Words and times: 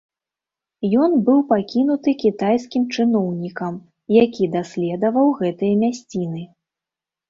Ён 1.01 1.11
быў 1.27 1.39
пакінуты 1.51 2.15
кітайскім 2.25 2.89
чыноўнікам, 2.97 3.73
які 4.25 4.53
даследаваў 4.59 5.27
гэтыя 5.45 5.73
мясціны. 5.87 6.43